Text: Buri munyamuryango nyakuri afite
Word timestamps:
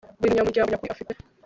Buri 0.19 0.29
munyamuryango 0.31 0.69
nyakuri 0.69 0.93
afite 0.93 1.13